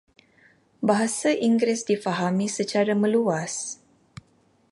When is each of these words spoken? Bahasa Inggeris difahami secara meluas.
Bahasa 0.87 1.29
Inggeris 1.47 1.81
difahami 1.89 2.47
secara 2.57 2.93
meluas. 3.03 3.53